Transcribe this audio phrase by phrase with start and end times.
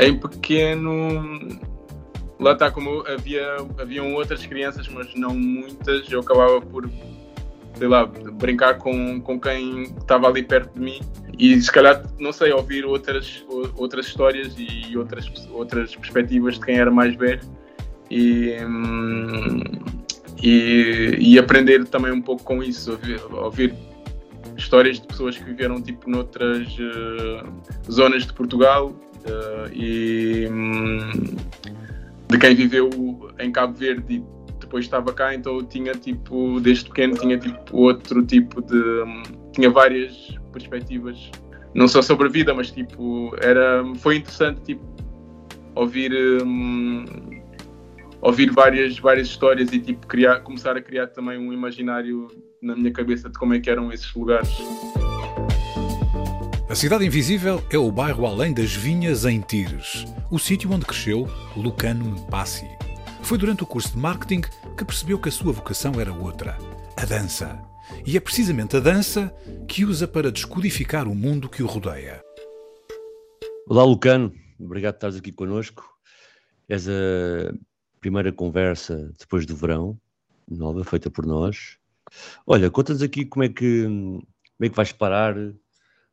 [0.00, 1.60] Em pequeno,
[2.38, 6.10] lá está como havia haviam outras crianças, mas não muitas.
[6.10, 6.90] Eu acabava por,
[7.74, 11.00] sei lá, brincar com, com quem estava ali perto de mim.
[11.38, 13.44] E se calhar, não sei, ouvir outras,
[13.76, 17.40] outras histórias e outras, outras perspectivas de quem era mais velho.
[18.10, 19.62] E, hum,
[20.42, 23.74] e, e aprender também um pouco com isso, ouvir, ouvir
[24.56, 28.94] histórias de pessoas que viveram tipo noutras uh, zonas de Portugal
[29.26, 31.36] uh, e um,
[32.28, 32.90] de quem viveu
[33.38, 34.24] em Cabo Verde e
[34.60, 38.76] depois estava cá, então eu tinha tipo, desde pequeno tinha tipo outro tipo de.
[38.76, 41.30] Um, tinha várias perspectivas,
[41.74, 44.82] não só sobre a vida, mas tipo, era, foi interessante tipo,
[45.74, 46.12] ouvir.
[46.42, 47.04] Um,
[48.22, 52.28] ouvir várias, várias histórias e tipo, criar, começar a criar também um imaginário
[52.60, 54.60] na minha cabeça de como é que eram esses lugares.
[56.70, 61.26] A Cidade Invisível é o bairro além das vinhas em Tires, o sítio onde cresceu
[61.56, 62.68] Lucano Mpassi.
[63.24, 64.42] Foi durante o curso de marketing
[64.78, 66.56] que percebeu que a sua vocação era outra,
[66.96, 67.60] a dança.
[68.06, 69.34] E é precisamente a dança
[69.66, 72.22] que usa para descodificar o mundo que o rodeia.
[73.66, 74.32] Olá, Lucano.
[74.56, 75.84] Obrigado por estares aqui connosco.
[76.68, 77.52] És a
[77.98, 79.98] primeira conversa depois do verão,
[80.48, 81.78] nova, feita por nós.
[82.46, 85.34] Olha, conta-nos aqui como é que como é que vais parar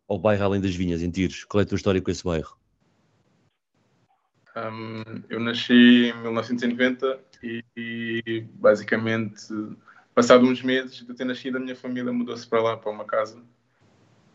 [0.08, 1.44] ao bairro Além das Vinhas, em Tiros.
[1.44, 2.58] Qual é a tua história com esse bairro?
[4.56, 9.46] Um, eu nasci em 1990 e, e, basicamente,
[10.16, 13.44] passado uns meses de ter nascido, a minha família mudou-se para lá, para uma casa.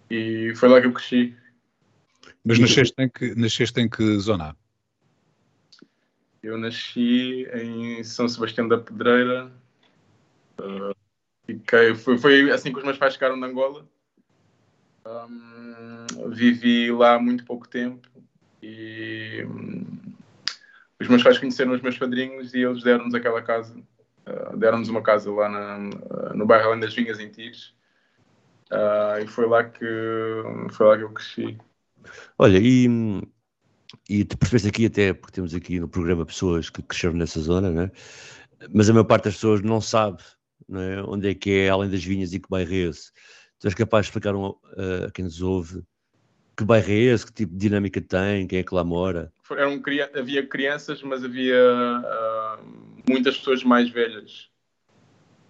[0.09, 1.35] E foi lá que eu cresci.
[2.45, 4.57] Mas nasceste em que, nasceste em que zona?
[6.43, 9.51] Eu nasci em São Sebastião da Pedreira.
[10.61, 10.95] Uh,
[11.47, 13.89] fiquei, foi, foi, assim que os meus pais chegaram de Angola.
[15.05, 18.09] Um, vivi lá muito pouco tempo
[18.63, 19.85] e um,
[21.01, 23.77] os meus pais conheceram os meus padrinhos e eles deram-nos aquela casa.
[24.27, 27.75] Uh, deram-nos uma casa lá na, no bairro Além das Vinhas, em Tires.
[28.71, 29.85] Uh, e foi lá, que,
[30.71, 31.59] foi lá que eu cresci.
[32.39, 32.89] Olha, e
[34.09, 37.71] e te percebeste aqui até, porque temos aqui no programa pessoas que cresceram nessa zona,
[37.71, 37.91] né?
[38.73, 40.23] mas a maior parte das pessoas não sabe
[40.71, 41.03] é?
[41.07, 43.11] onde é que é, além das vinhas e que bairro é esse.
[43.63, 45.85] Tu és capaz de explicar um, uh, a quem nos ouve
[46.57, 49.33] que bairro é esse, que tipo de dinâmica tem, quem é que lá mora?
[50.15, 54.51] Havia crianças, mas havia uh, muitas pessoas mais velhas.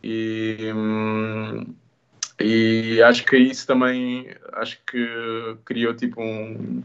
[0.04, 1.74] E, hum,
[2.38, 6.82] e acho que isso também acho que criou tipo um,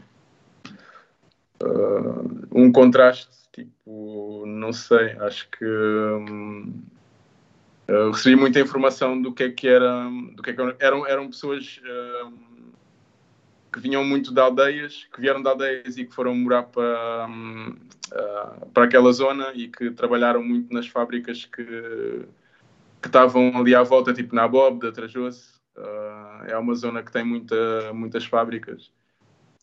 [1.62, 6.72] uh, um contraste, tipo, não sei, acho que um,
[7.88, 11.28] uh, recebi muita informação do que é que era, do que, é que eram, eram
[11.28, 12.32] pessoas uh,
[13.72, 17.76] que vinham muito de aldeias, que vieram de aldeias e que foram morar para, um,
[18.72, 24.14] para aquela zona e que trabalharam muito nas fábricas que, que estavam ali à volta,
[24.14, 25.60] tipo na Bob, da Trajoso.
[26.46, 28.90] é uma zona que tem muita, muitas fábricas.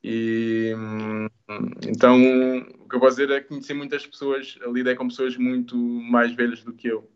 [0.08, 1.28] E hum,
[1.88, 2.16] então
[2.80, 6.32] o que eu posso dizer é que conheci muitas pessoas, lidei com pessoas muito mais
[6.32, 7.10] velhas do que eu.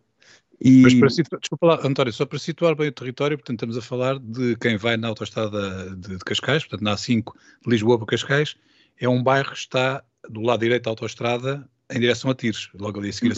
[0.62, 0.82] E...
[0.82, 3.82] Mas para situar, desculpa lá, António, só para situar bem o território, portanto, estamos a
[3.82, 7.34] falar de quem vai na autoestrada de, de Cascais, portanto, na A5
[7.64, 8.56] de Lisboa para Cascais,
[9.00, 13.00] é um bairro que está do lado direito da autoestrada em direção a Tires, logo
[13.00, 13.36] ali a seguir a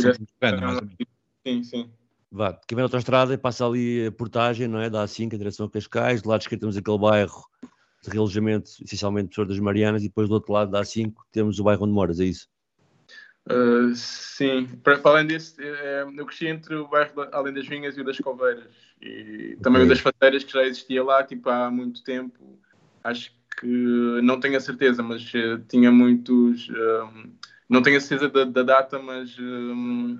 [0.55, 0.95] ou menos.
[1.45, 1.89] Sim, sim.
[2.31, 4.89] Vá, quem vem na autoestrada passa ali a portagem, não é?
[4.89, 7.43] Da A5 em direção a Cascais, do lado esquerdo temos aquele bairro
[8.03, 11.63] de realojamento, essencialmente pessoas das Marianas, e depois do outro lado da A5 temos o
[11.63, 12.47] bairro onde moras, é isso?
[13.49, 17.67] Uh, sim, para, para além disso, é, eu cresci entre o bairro da, Além das
[17.67, 19.85] Vinhas e o das Coveiras, e também okay.
[19.85, 22.59] o das Fateiras, que já existia lá tipo, há muito tempo.
[23.03, 23.67] Acho que
[24.21, 26.69] não tenho a certeza, mas uh, tinha muitos.
[26.69, 27.33] Um,
[27.67, 30.19] não tenho a certeza da, da data, mas um,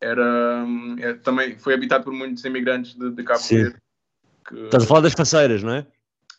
[0.00, 3.76] era um, é, também foi habitado por muitos imigrantes de, de Cabo Verde.
[4.52, 5.86] Estás a falar das faceiras, não é?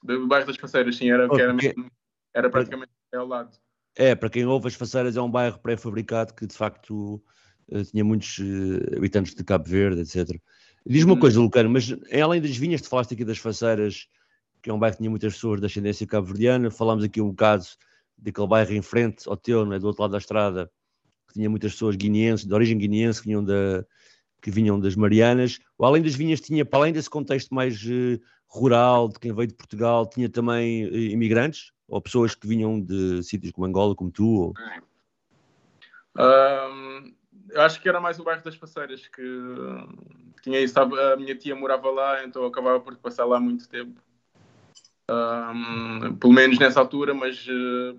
[0.04, 1.92] do bairro das Faceiras, sim, era, era, mesmo,
[2.34, 3.52] era praticamente ao lado.
[3.98, 7.20] É, para quem ouve, as Faceiras é um bairro pré-fabricado que de facto
[7.72, 10.40] eh, tinha muitos uh, habitantes de Cabo Verde, etc.
[10.86, 11.20] Diz-me uma hum.
[11.20, 11.92] coisa, Lucano, mas
[12.22, 14.08] além das vinhas, tu falaste aqui das Faceiras,
[14.62, 17.66] que é um bairro que tinha muitas pessoas da ascendência cabo-verdiana, falámos aqui um bocado
[18.16, 19.80] daquele bairro em frente ao teu, é?
[19.80, 20.72] do outro lado da estrada,
[21.28, 23.84] que tinha muitas pessoas guineenses, de origem guineense, que vinham, da,
[24.42, 25.58] que vinham das Marianas.
[25.76, 29.48] O Além das Vinhas tinha, para além desse contexto mais uh, rural, de quem veio
[29.48, 31.72] de Portugal, tinha também uh, imigrantes?
[31.88, 34.28] Ou pessoas que vinham de sítios como Angola, como tu?
[34.28, 34.54] Ou...
[36.18, 37.14] Um,
[37.50, 39.22] eu acho que era mais o bairro das Passeiras que,
[40.42, 40.80] tinha isso.
[40.80, 44.02] A minha tia morava lá, então eu acabava por passar lá muito tempo.
[45.10, 47.98] Um, pelo menos nessa altura, mas uh,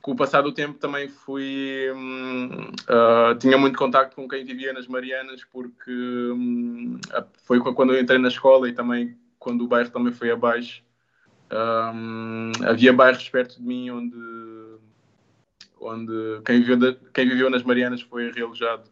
[0.00, 1.90] com o passar do tempo também fui.
[1.94, 5.92] Um, uh, tinha muito contacto com quem vivia nas Marianas, porque
[6.32, 6.98] um,
[7.44, 10.82] foi quando eu entrei na escola e também quando o bairro também foi abaixo.
[12.66, 14.16] Havia bairros perto de mim onde,
[15.80, 18.90] onde quem, viveu de, quem viveu nas Marianas foi realojado.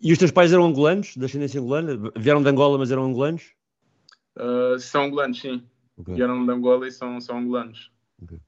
[0.00, 2.10] E os teus pais eram angolanos, de ascendência angolana?
[2.16, 3.52] Vieram de Angola, mas eram angolanos?
[4.36, 5.62] Uh, são angolanos, sim.
[5.98, 6.14] Okay.
[6.14, 7.90] Vieram de Angola e são, são angolanos.
[8.22, 8.38] Okay.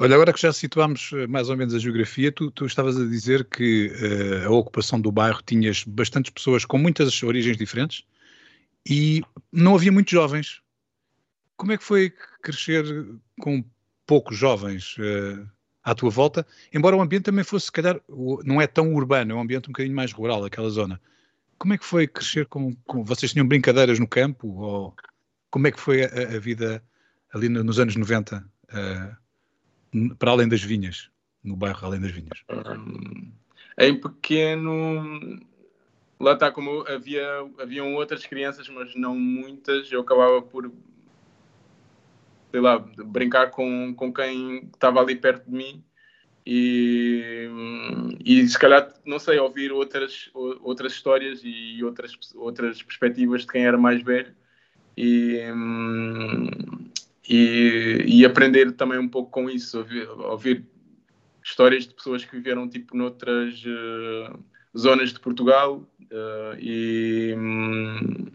[0.00, 3.04] Olha, agora que já situámos eh, mais ou menos a geografia, tu, tu estavas a
[3.04, 8.04] dizer que uh, a ocupação do bairro tinhas bastantes pessoas com muitas origens diferentes
[8.88, 9.22] e
[9.52, 10.62] não havia muitos jovens.
[11.58, 12.10] Como é que foi
[12.40, 12.84] crescer
[13.40, 13.62] com
[14.06, 15.46] poucos jovens uh,
[15.82, 16.46] à tua volta?
[16.72, 18.00] Embora o ambiente também fosse, se calhar,
[18.44, 21.00] não é tão urbano, é um ambiente um bocadinho mais rural, aquela zona.
[21.58, 24.94] Como é que foi crescer com, com vocês tinham brincadeiras no campo ou
[25.50, 26.82] como é que foi a, a vida
[27.34, 31.10] ali no, nos anos 90, uh, para além das vinhas,
[31.42, 32.44] no bairro Além das Vinhas?
[32.48, 33.32] Um,
[33.76, 35.40] em pequeno,
[36.20, 37.26] lá está, como havia,
[37.58, 40.70] haviam outras crianças, mas não muitas, eu acabava por,
[42.50, 45.84] sei lá, brincar com, com quem estava ali perto de mim
[46.50, 47.46] e,
[48.24, 53.66] e se calhar, não sei, ouvir outras, outras histórias e outras, outras perspectivas de quem
[53.66, 54.34] era mais velho
[54.96, 55.42] e,
[57.28, 60.64] e, e, aprender também um pouco com isso, ouvir, ouvir,
[61.44, 64.38] histórias de pessoas que viveram tipo noutras uh,
[64.76, 68.26] zonas de Portugal uh, e um,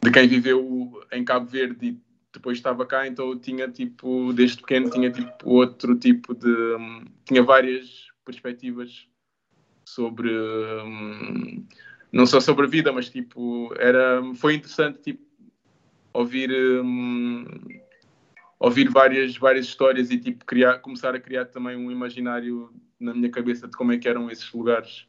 [0.00, 1.98] de quem viveu em Cabo Verde
[2.34, 7.42] depois estava cá, então tinha tipo, desde pequeno tinha tipo outro tipo de, um, tinha
[7.42, 9.06] várias perspectivas
[9.84, 11.64] sobre um,
[12.12, 15.24] não só sobre a vida, mas tipo, era, foi interessante tipo
[16.12, 16.50] ouvir
[16.82, 17.44] um,
[18.58, 23.30] ouvir várias várias histórias e tipo criar começar a criar também um imaginário na minha
[23.30, 25.06] cabeça de como é que eram esses lugares.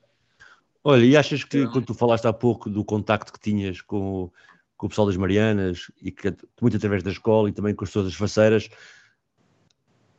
[0.83, 4.31] Olha e achas que quando tu falaste há pouco do contacto que tinhas com,
[4.77, 7.89] com o pessoal das Marianas e que muito através da escola e também com as
[7.89, 8.69] pessoas das faceiras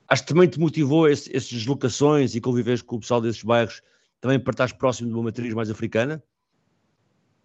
[0.08, 3.82] acho que também te motivou esse, essas deslocações e conviveres com o pessoal desses bairros
[4.20, 6.22] também para estar próximo de uma matriz mais africana?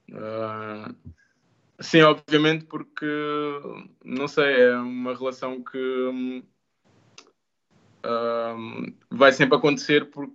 [0.10, 0.94] Uh,
[1.81, 3.08] Sim, obviamente, porque
[4.06, 6.44] não sei, é uma relação que hum,
[9.10, 10.31] vai sempre acontecer porque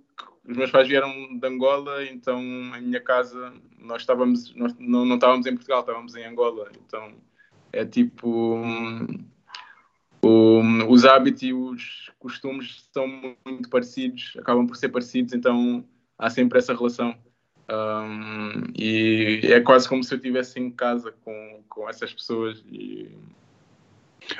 [0.49, 3.53] os meus pais vieram de Angola, então em minha casa
[3.87, 7.13] nós estávamos, nós não, não estávamos em Portugal, estávamos em Angola, então
[7.73, 9.07] é tipo um,
[10.23, 13.07] um, os hábitos e os costumes são
[13.45, 15.85] muito parecidos, acabam por ser parecidos, então
[16.19, 17.17] há sempre essa relação.
[17.69, 22.65] Um, e é quase como se eu estivesse em casa com, com essas pessoas.
[22.71, 23.11] E...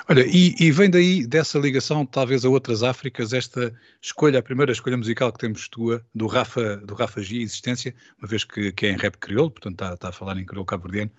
[0.09, 4.73] Olha, e, e, vem daí dessa ligação, talvez a outras Áfricas, esta escolha, a primeira
[4.73, 8.87] escolha musical que temos tua, do Rafa, do Rafa G, Existência, uma vez que, que
[8.87, 11.11] é em rap crioulo, portanto está, está a falar em crioulo cabo-verdiano.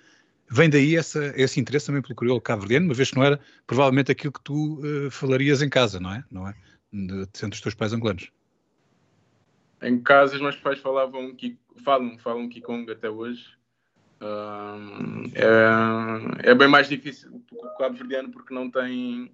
[0.49, 4.11] Vem daí essa, esse interesse também pelo crioulo cabo-verdiano, uma vez que não era provavelmente
[4.11, 6.23] aquilo que tu uh, falarias em casa, não é?
[6.31, 6.55] Não é?
[6.91, 8.31] De, sendo os teus pais angolanos.
[9.81, 11.35] Em casa, os meus pais falavam,
[11.83, 13.45] falam, falam Kikong até hoje.
[15.33, 19.31] É, é, bem mais difícil o cabo-verdiano porque não tem,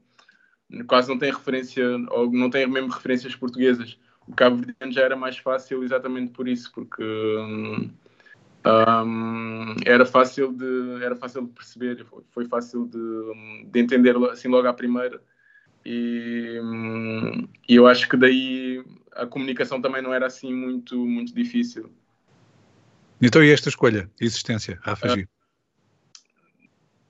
[0.87, 3.97] quase não tem referência, ou não tem mesmo referências portuguesas.
[4.27, 7.89] O cabo-verdiano já era mais fácil exatamente por isso, porque um,
[9.85, 14.73] era, fácil de, era fácil de perceber, foi, fácil de, de entender assim logo à
[14.73, 15.21] primeira.
[15.85, 16.59] E,
[17.67, 21.91] e eu acho que daí a comunicação também não era assim muito, muito difícil.
[23.25, 25.27] Então, e esta escolha, existência, Rafa G?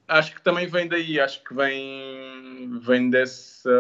[0.08, 3.72] acho que também vem daí, acho que vem, vem dessa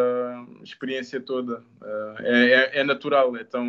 [0.63, 1.59] experiência toda.
[1.81, 3.65] Uh, é, é, é, natural, então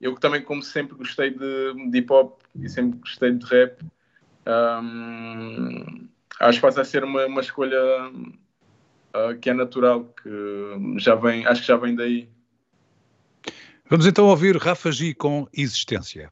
[0.00, 3.84] eu também, como sempre, gostei de, de hip hop e sempre gostei de rap,
[4.82, 6.08] um,
[6.40, 7.80] acho que passa a ser uma, uma escolha
[8.10, 12.28] uh, que é natural, que já vem, acho que já vem daí.
[13.88, 16.30] Vamos então ouvir Rafa G com Existência.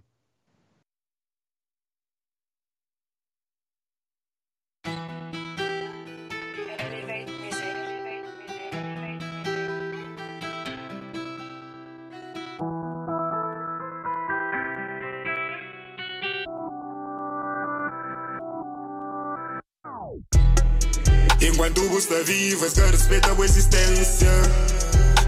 [21.61, 24.31] Enquanto está vivo, es que respeita a existência.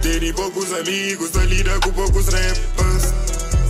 [0.00, 3.12] Tem poucos amigos, da lida com poucos rappers.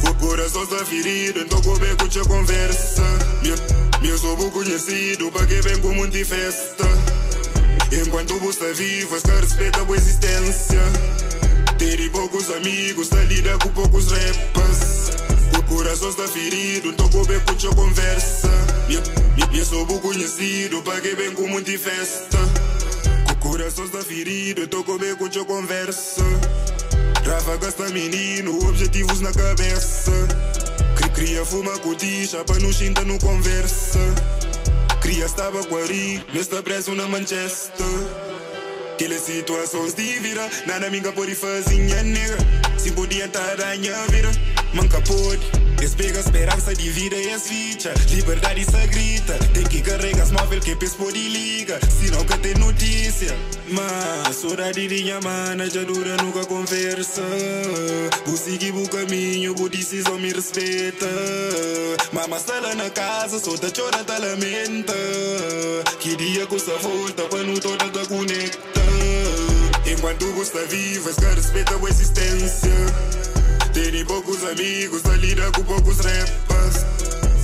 [0.09, 3.03] O coração está ferido, então como é que conversa?
[4.01, 6.85] Meu, sou conhecido, para que vem com muita festa.
[7.91, 10.83] Enquanto está vivo, es que respeita a existência.
[11.79, 15.11] Tem poucos amigos, da lida com poucos rappers.
[15.59, 18.72] O coração está ferido, então como é que conversa?
[18.93, 22.39] Meu sou conhecido, para que vem com muita festa.
[23.41, 26.23] Coração está ferido, tô com medo de conversa.
[27.25, 30.13] Rafa gasta menino, objetivos na cabeça.
[31.15, 33.99] Cria fuma coticha, pra não xinda no conversa.
[35.01, 37.87] Cria estava ari, nesta preso na Manchester.
[38.95, 42.39] Aquelas situações de vida, nada minha pode fazer, nega.
[42.79, 44.31] Se podia estar a minha vida,
[44.75, 45.63] manca pode.
[45.83, 50.61] Despega esperança de vida e as ficha Liberdade se grita Tem que carregar as móvel
[50.61, 53.37] que pensa pode liga Se não que tem notícia
[53.69, 57.23] Mas hora de minha mana já dura nunca conversa
[58.25, 61.09] Vou seguir o caminho, vou decisão me respeita
[62.13, 64.95] Mama lá na casa, só tá chora, tá lamenta
[65.99, 68.81] Que dia que você volta, não toda tá conecta
[69.85, 73.22] Enquanto você está que respeita a existência
[73.73, 76.85] tem poucos amigos, tá lida com poucos rappers.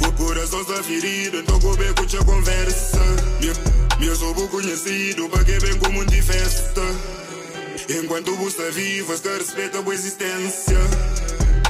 [0.07, 2.99] O coração está ferido, então como é que conversa?
[3.41, 3.55] Meu,
[3.99, 6.83] meu sou conhecido, para que vem com muita festa.
[7.89, 10.79] Enquanto você está vivo, es que respeita a existência.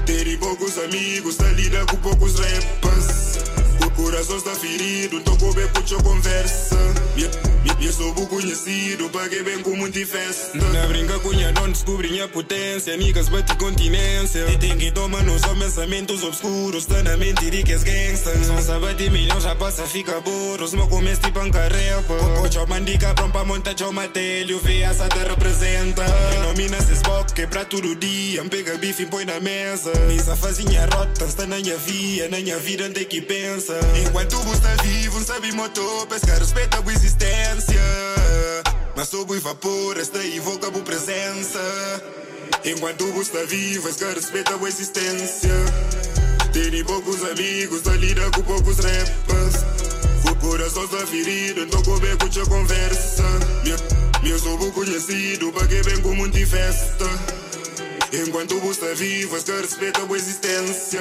[0.05, 3.39] Tem poucos amigos, tá lida com poucos rappers.
[3.87, 6.77] O coração está ferido, então como é que conversa?
[7.87, 10.59] Eu sou o conhecido, paguei bem com muita festa.
[10.73, 12.97] Na brinca cunha não descobri minha potência.
[12.97, 14.51] Niggas bate continência.
[14.51, 16.87] E tem que tomar não só pensamentos obscuros.
[16.87, 18.33] Tá na mente de que és gangsta.
[18.45, 20.75] Só sabe de milhão já passa, fica burros.
[20.75, 22.15] Meu começo tipo ancarepa.
[22.43, 24.59] Ocho mandica pronto pra montar tchau matelho.
[24.61, 26.05] Vê essa te representa.
[26.31, 28.45] Denomina se spock, quebra todo dia.
[28.49, 29.93] Pega bife e põe na mesa.
[30.17, 32.29] Essa fazinha rota, está na minha via.
[32.29, 33.79] Na minha vida tem que pensa.
[34.07, 36.07] Enquanto você está vivo, não sabe motor.
[36.07, 37.68] Pescar respeita a existência.
[38.97, 41.61] Mas sob o vapor, esta evoca a presença.
[42.65, 45.55] Enquanto o está vivo, es que respeita a existência.
[46.53, 49.65] Tem poucos amigos, tá lida com poucos rappers.
[50.29, 53.25] O coração está ferido, então como é que conversa?
[54.23, 57.05] Meu, sou conhecido, para vem com muita festa.
[58.13, 61.01] Enquanto o está vivo, es que respeita a existência.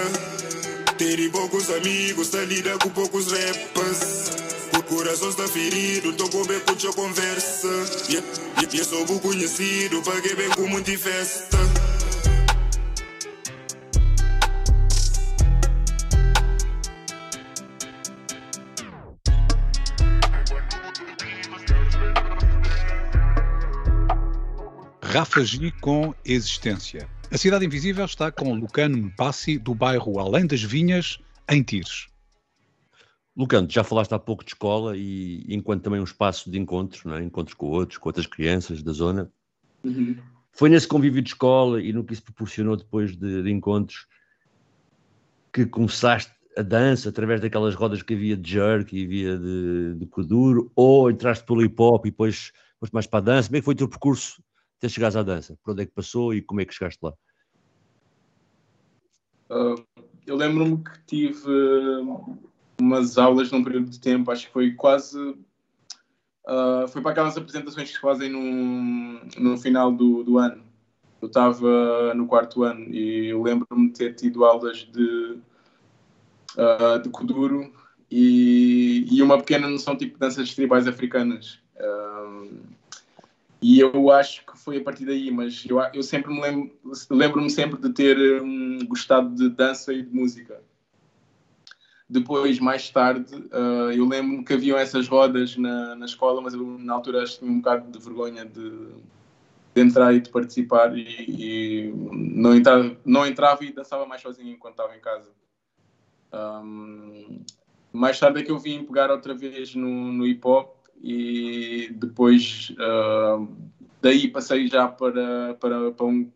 [0.98, 4.47] Tem poucos amigos, tá lida com poucos rappers.
[4.74, 7.68] O coração está ferido, tô com bem com conversa.
[8.10, 8.28] E yeah,
[8.62, 11.58] yeah, sou o conhecido, paguei bem com muita festa.
[25.18, 27.10] Rafa G com Existência.
[27.32, 31.18] A Cidade Invisível está com Lucano Mpassi, do bairro Além das Vinhas,
[31.50, 32.08] em Tires.
[33.38, 37.22] Lucano, já falaste há pouco de escola e enquanto também um espaço de encontro, é?
[37.22, 39.32] encontros com outros, com outras crianças da zona.
[39.84, 40.17] Uhum.
[40.51, 44.08] Foi nesse convívio de escola e no que isso proporcionou depois de, de, encontros
[45.53, 50.06] que começaste a dança através daquelas rodas que havia de jerk e havia de, de
[50.08, 53.50] kuduro, ou entraste pelo hip hop e depois foste mais para a dança.
[53.50, 54.44] Como é que foi o teu percurso
[54.79, 55.56] até chegares à dança?
[55.63, 57.13] Por onde é que passou e como é que chegaste lá?
[59.51, 59.86] Uh,
[60.25, 61.48] eu lembro-me que tive
[62.80, 65.20] umas aulas num período de tempo, acho que foi quase.
[65.20, 70.64] Uh, foi para aquelas apresentações que se fazem no, no final do, do ano.
[71.22, 75.38] Eu estava no quarto ano e lembro-me de ter tido aulas de,
[76.56, 77.74] uh, de Kuduro
[78.10, 81.60] e, e uma pequena noção tipo de danças tribais africanas.
[81.76, 82.58] Uh,
[83.62, 86.72] e eu acho que foi a partir daí, mas eu, eu sempre me lembro,
[87.10, 90.62] lembro-me sempre de ter um, gostado de dança e de música.
[92.10, 96.64] Depois, mais tarde, uh, eu lembro-me que haviam essas rodas na, na escola, mas eu
[96.80, 98.70] na altura tinha um bocado de vergonha de,
[99.76, 104.54] de entrar e de participar e, e, não, entrava, não entrava e dançava mais sozinho
[104.54, 105.30] enquanto estava em casa.
[106.34, 107.42] Um,
[107.92, 112.74] mais tarde é que eu vim pegar outra vez no, no hip hop e depois
[112.80, 113.48] uh,
[114.02, 116.32] daí passei já para, para, para, um,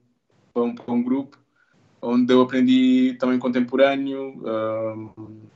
[0.53, 1.37] para, um, para um grupo
[2.01, 4.41] onde eu aprendi também contemporâneo.
[4.41, 5.51] Uh,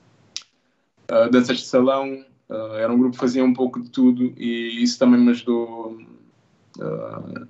[1.15, 4.83] uh, danças de salão, uh, era um grupo que fazia um pouco de tudo e
[4.83, 5.97] isso também me ajudou
[6.79, 7.47] uh,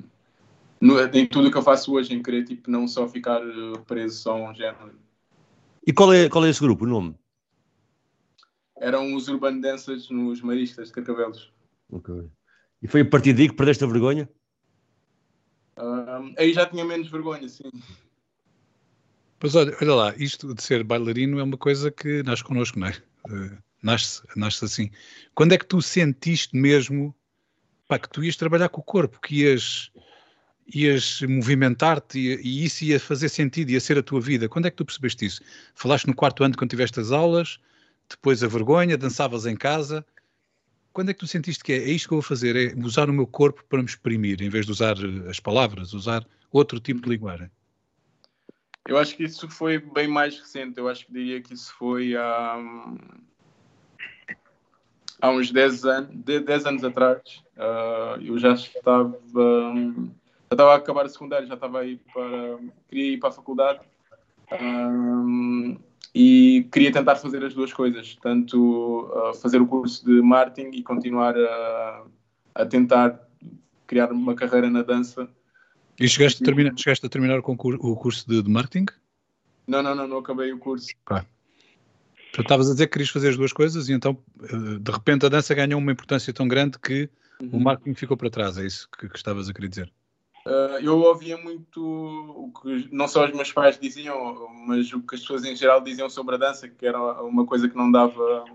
[0.79, 3.41] no, em tudo o que eu faço hoje, em querer tipo, não só ficar
[3.87, 4.93] preso só a um género.
[5.85, 7.15] E qual é, qual é esse grupo, o nome?
[8.77, 11.51] Eram os Urban Danças nos Maristas de Carcavelos.
[11.91, 12.29] Ok.
[12.81, 14.29] E foi a partir daí que perdeste a vergonha?
[15.77, 17.71] Uh, aí já tinha menos vergonha, sim.
[19.39, 22.87] Pois olha, olha lá, isto de ser bailarino é uma coisa que nasce connosco, não
[22.87, 22.93] é?
[23.29, 24.91] Uh, nasce, nasce assim.
[25.33, 27.15] Quando é que tu sentiste mesmo
[27.87, 29.91] pá, que tu ias trabalhar com o corpo, que ias,
[30.73, 34.49] ias movimentar-te e, e, isso ia fazer sentido, ia ser a tua vida?
[34.49, 35.41] Quando é que tu percebeste isso?
[35.75, 37.59] Falaste no quarto ano quando tiveste as aulas,
[38.09, 40.05] depois a vergonha, dançavas em casa.
[40.93, 42.55] Quando é que tu sentiste que é, é isto que eu vou fazer?
[42.55, 45.93] É usar o meu corpo para me exprimir, em vez de usar eh, as palavras,
[45.93, 47.49] usar outro tipo de linguagem?
[48.87, 50.77] Eu acho que isso foi bem mais recente.
[50.77, 52.61] Eu acho que diria que isso foi há,
[55.19, 57.43] há uns 10 anos, 10 anos atrás.
[57.57, 62.59] Uh, eu já estava, já estava a acabar a secundária, já estava aí para.
[62.87, 63.79] queria ir para a faculdade.
[64.61, 65.77] Um,
[66.13, 70.83] e queria tentar fazer as duas coisas, tanto uh, fazer o curso de marketing e
[70.83, 72.03] continuar a,
[72.53, 73.19] a tentar
[73.87, 75.27] criar uma carreira na dança
[75.99, 78.85] e chegaste a terminar, chegaste a terminar com o curso de, de marketing?
[79.67, 80.87] Não, não, não, não acabei o curso.
[81.05, 81.25] Okay.
[82.33, 85.25] Tu estavas a dizer que querias fazer as duas coisas e então, eh, de repente,
[85.25, 87.09] a dança ganhou uma importância tão grande que
[87.41, 87.49] uhum.
[87.53, 88.57] o marketing ficou para trás.
[88.57, 89.91] É isso que, que estavas a querer dizer?
[90.45, 95.15] Uh, eu ouvia muito o que não só os meus pais diziam, mas o que
[95.15, 98.45] as pessoas em geral diziam sobre a dança, que era uma coisa que não dava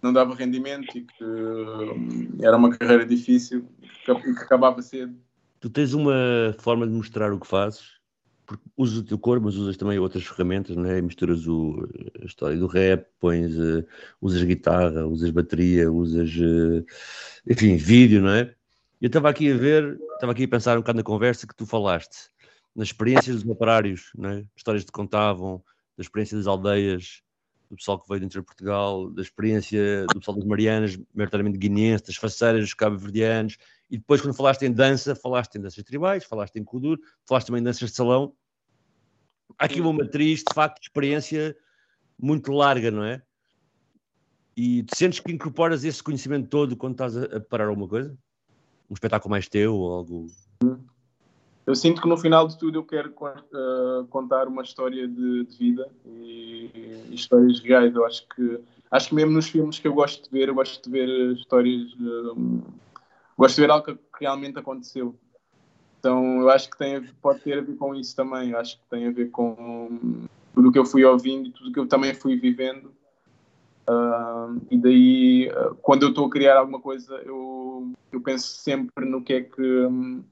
[0.00, 5.14] não dava rendimento e que hum, era uma carreira difícil e que acabava cedo
[5.60, 7.98] tu tens uma forma de mostrar o que fazes,
[8.46, 11.02] porque usas o teu corpo, mas usas também outras ferramentas, não é?
[11.02, 11.86] Misturas o,
[12.22, 13.86] a história do rap, pões, uh,
[14.20, 16.84] usas guitarra, usas bateria, usas, uh,
[17.46, 18.54] enfim, vídeo, não é?
[19.00, 21.66] Eu estava aqui a ver, estava aqui a pensar um bocado na conversa que tu
[21.66, 22.30] falaste,
[22.74, 24.44] nas experiências dos operários, não é?
[24.56, 25.62] Histórias que te contavam,
[25.96, 27.20] da experiência das aldeias,
[27.70, 32.06] do pessoal que veio dentro de Portugal, da experiência do pessoal das Marianas, maioritariamente guineenses,
[32.06, 33.58] das faceiras dos cabo-verdianos,
[33.90, 37.60] e depois quando falaste em dança, falaste em danças tribais, falaste em kudur, falaste também
[37.60, 38.34] em danças de salão.
[39.58, 41.56] Há aqui uma matriz, de facto, de experiência
[42.20, 43.22] muito larga, não é?
[44.56, 48.16] E tu sentes que incorporas esse conhecimento todo quando estás a, preparar alguma coisa?
[48.90, 50.26] Um espetáculo mais teu ou algo...
[51.64, 55.56] Eu sinto que no final de tudo eu quero uh, contar uma história de, de
[55.56, 57.94] vida e, e, histórias reais.
[57.94, 58.58] Eu acho que
[58.90, 61.92] acho que mesmo nos filmes que eu gosto de ver, eu gosto de ver histórias,
[61.92, 62.64] uh,
[63.38, 65.16] gosto de ver algo que realmente aconteceu.
[65.98, 68.50] Então eu acho que tem, pode ter a ver com isso também.
[68.50, 71.72] Eu acho que tem a ver com tudo o que eu fui ouvindo tudo o
[71.72, 72.92] que eu também fui vivendo.
[73.88, 79.22] Uh, e daí, quando eu estou a criar alguma coisa, eu, eu penso sempre no
[79.22, 79.62] que é que.
[79.62, 80.22] Um,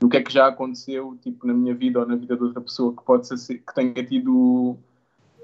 [0.00, 2.60] do que é que já aconteceu tipo na minha vida ou na vida de outra
[2.60, 4.76] pessoa que pode ser que tenha tido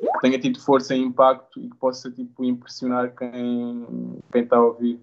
[0.00, 3.86] que tenha tido força e impacto e que possa tipo impressionar quem
[4.32, 4.98] quem está a ouvir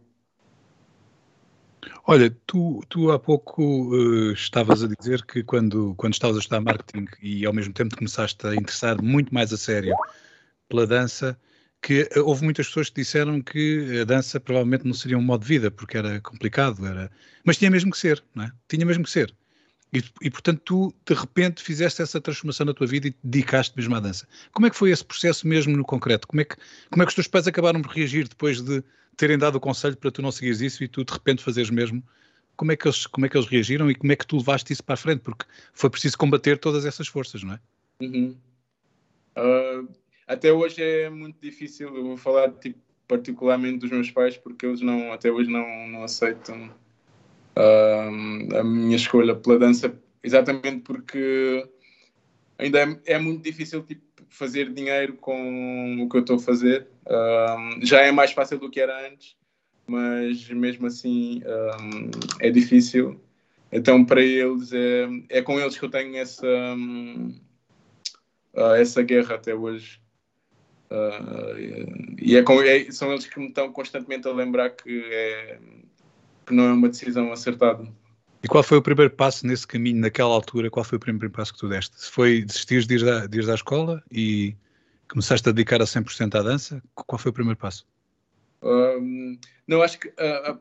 [2.08, 6.62] Olha, tu, tu há pouco uh, estavas a dizer que quando, quando estavas a estudar
[6.62, 9.96] marketing e ao mesmo tempo começaste a interessar muito mais a sério
[10.70, 11.36] pela dança,
[11.82, 15.41] que uh, houve muitas pessoas que disseram que a dança provavelmente não seria um modo
[15.41, 17.10] de vida, porque era complicado, era...
[17.44, 18.52] mas tinha mesmo que ser, não é?
[18.68, 19.34] Tinha mesmo que ser.
[19.91, 23.76] E, e, portanto, tu de repente fizeste essa transformação na tua vida e te dedicaste
[23.76, 24.28] mesmo à dança.
[24.52, 26.28] Como é que foi esse processo mesmo no concreto?
[26.28, 26.56] Como é que,
[26.91, 28.84] como é que os teus pais acabaram por reagir depois de
[29.15, 32.04] terem dado o conselho para tu não seguires isso e tu de repente fazeres mesmo?
[32.56, 34.71] Como é, que eles, como é que eles reagiram e como é que tu levaste
[34.71, 35.19] isso para a frente?
[35.19, 37.60] Porque foi preciso combater todas essas forças, não é?
[38.01, 38.36] Uhum.
[39.38, 39.88] Uh,
[40.25, 41.93] até hoje é muito difícil.
[41.93, 46.04] Eu vou falar tipo, particularmente dos meus pais, porque eles não, até hoje não, não
[46.04, 46.69] aceitam
[47.56, 51.67] uh, a minha escolha pela dança, exatamente porque
[52.58, 56.88] ainda é, é muito difícil tipo, fazer dinheiro com o que eu estou a fazer.
[57.05, 59.35] Uh, já é mais fácil do que era antes,
[59.88, 62.09] mas mesmo assim um,
[62.39, 63.19] é difícil.
[63.71, 67.35] Então, para eles, é, é com eles que eu tenho essa, um,
[68.53, 69.99] uh, essa guerra até hoje.
[70.89, 75.59] Uh, e é com, é, são eles que me estão constantemente a lembrar que é,
[76.45, 77.88] que não é uma decisão acertada.
[78.45, 80.69] E qual foi o primeiro passo nesse caminho, naquela altura?
[80.69, 81.99] Qual foi o primeiro passo que tu deste?
[81.99, 84.55] Se foi desistir de ir, à, de ir à escola e
[85.10, 86.79] começaste a dedicar a 100% à dança?
[86.93, 87.88] Qual foi o primeiro passo?
[88.62, 89.36] Um,
[89.67, 90.10] não, acho que.
[90.10, 90.60] Uh,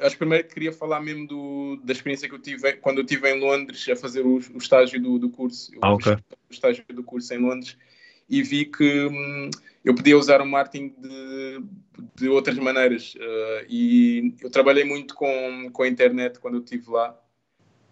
[0.00, 3.30] acho que primeiro queria falar mesmo do, da experiência que eu tive quando eu estive
[3.30, 5.72] em Londres a fazer o, o estágio do, do curso.
[5.72, 6.14] Eu ah, ok.
[6.14, 7.76] O estágio do curso em Londres
[8.28, 9.50] e vi que hum,
[9.84, 11.62] eu podia usar o marketing de,
[12.16, 13.14] de outras maneiras.
[13.14, 17.18] Uh, e eu trabalhei muito com, com a internet quando eu estive lá.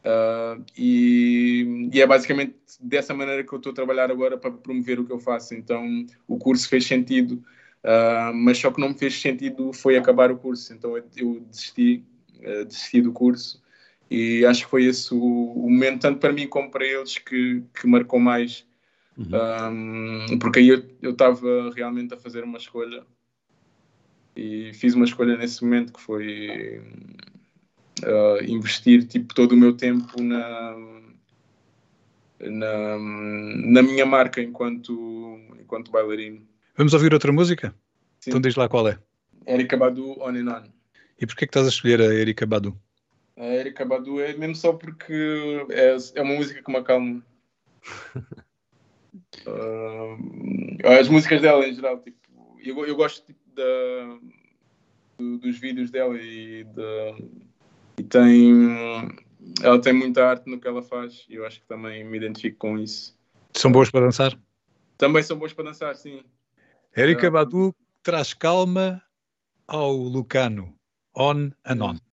[0.04, 5.00] Uh, e, e, é basicamente dessa maneira que eu estou a trabalhar agora para promover
[5.00, 5.54] o que eu faço.
[5.54, 7.42] Então o curso fez sentido,
[7.82, 10.72] uh, mas só que não me fez sentido foi acabar o curso.
[10.72, 12.04] Então eu, eu desisti
[12.40, 13.60] uh, desisti do curso
[14.10, 17.62] e acho que foi esse o, o, momento, tanto para mim como para eles, que,
[17.74, 18.64] que marcou mais.
[19.16, 20.26] Uhum.
[20.30, 23.02] Um, porque aí eu estava realmente a fazer uma escolha
[24.36, 26.82] e fiz uma escolha nesse momento que foi
[28.04, 30.76] uh, investir tipo, todo o meu tempo na,
[32.40, 36.46] na, na minha marca enquanto, enquanto bailarino.
[36.76, 37.74] Vamos ouvir outra música?
[38.20, 38.30] Sim.
[38.30, 38.98] Então diz lá qual é.
[39.46, 40.62] Erika Badu, On and On.
[41.18, 42.78] E porquê que estás a escolher a Erika Badu?
[43.38, 47.22] A Erika Badu é mesmo só porque é, é uma música que me acalma.
[49.46, 52.18] uh, as músicas dela em geral, tipo,
[52.62, 54.18] eu, eu gosto tipo, da,
[55.18, 57.24] do, dos vídeos dela e, de,
[57.98, 58.52] e tem
[59.62, 62.58] ela tem muita arte no que ela faz e eu acho que também me identifico
[62.58, 63.16] com isso.
[63.52, 64.38] São boas para dançar?
[64.98, 66.22] Também são boas para dançar, sim.
[66.94, 69.02] Érica Badu traz calma
[69.66, 70.74] ao Lucano.
[71.14, 72.05] On and on.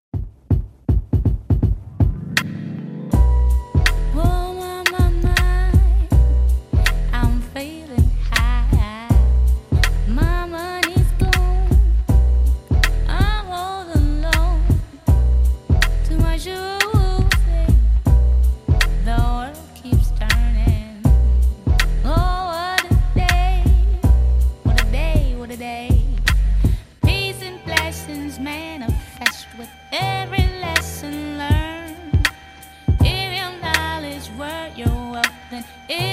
[28.80, 32.28] manifest with every lesson learned.
[33.02, 36.13] If your knowledge were your wealth, then it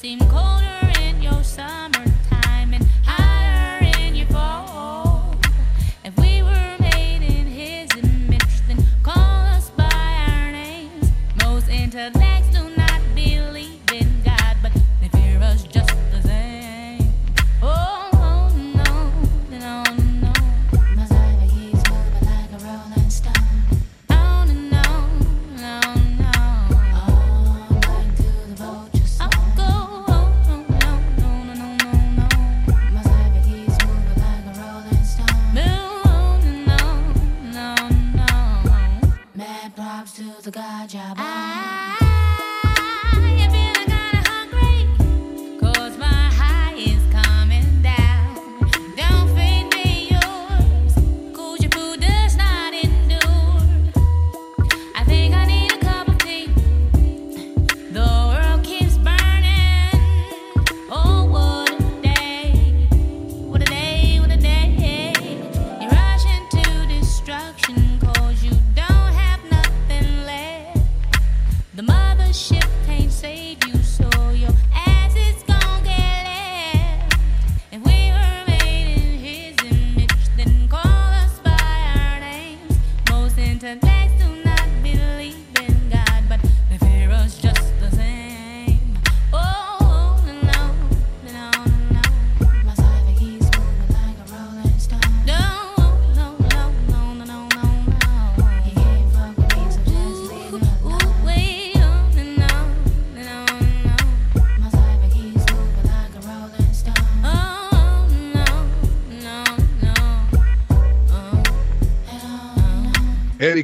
[0.00, 2.27] seem colder in your summer.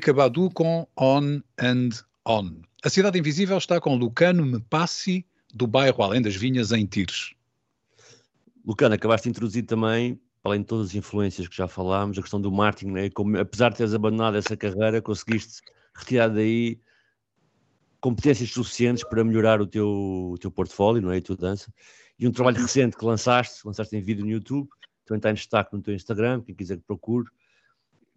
[0.05, 1.89] Erika Badu com On and
[2.27, 2.61] On.
[2.85, 7.33] A Cidade Invisível está com Lucano Mepassi, do bairro Além das Vinhas, em Tires.
[8.67, 12.39] Lucano, acabaste de introduzir também, além de todas as influências que já falámos, a questão
[12.39, 13.09] do marketing, né?
[13.09, 15.63] Como, apesar de teres abandonado essa carreira, conseguiste
[15.95, 16.79] retirar daí
[17.99, 19.89] competências suficientes para melhorar o teu,
[20.33, 21.17] o teu portfólio, não é?
[21.17, 21.73] A tua dança.
[22.19, 24.69] E um trabalho recente que lançaste, lançaste em vídeo no YouTube,
[25.07, 27.27] também está em destaque no teu Instagram, quem quiser que procure,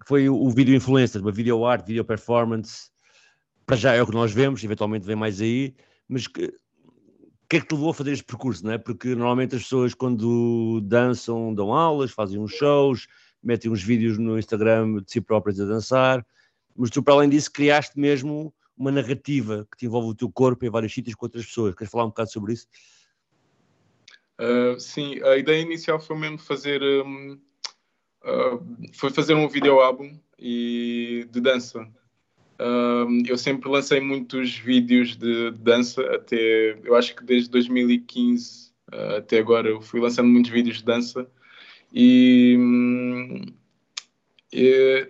[0.05, 2.89] foi o, vídeo influencer, uma video art, video performance,
[3.65, 5.75] para já é o que nós vemos, eventualmente vem mais aí,
[6.07, 8.77] mas que, o que é que te levou a fazer este percurso, não é?
[8.77, 13.07] Porque normalmente as pessoas quando dançam, dão aulas, fazem uns shows,
[13.43, 16.25] metem uns vídeos no Instagram de si próprias a dançar,
[16.75, 20.63] mas tu para além disso criaste mesmo uma narrativa que te envolve o teu corpo
[20.65, 21.73] em vários sítios com outras pessoas.
[21.73, 22.67] Queres falar um bocado sobre isso?
[24.39, 27.39] Uh, sim, a ideia inicial foi mesmo fazer um,
[28.23, 31.82] uh, foi fazer um vídeo álbum e de dança.
[32.60, 38.73] Uh, eu sempre lancei muitos vídeos de, de, dança até eu acho que desde 2015
[39.15, 41.30] até agora eu fui lançando muitos vídeos de dança
[41.93, 43.41] e, um,
[44.51, 45.08] e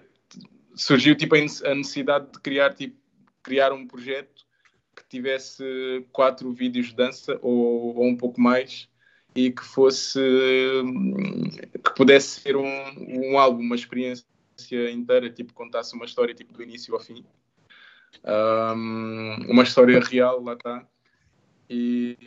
[0.75, 2.97] surgiu tipo a necessidade de criar tipo
[3.41, 4.45] criar um projeto
[4.93, 5.63] que tivesse
[6.11, 8.89] quatro vídeos de dança ou, ou um pouco mais
[9.37, 10.19] e que fosse
[11.83, 12.65] que pudesse ser um,
[12.97, 14.25] um álbum, uma experiência
[14.91, 17.23] inteira, tipo contasse uma história tipo do início ao fim,
[18.25, 20.83] um, uma história real, lá está.
[21.69, 22.17] E,